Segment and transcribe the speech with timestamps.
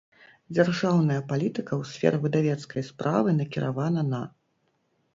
[0.55, 4.27] Дзяржаўная палiтыка ў сферы выдавецкай справы накiравана на.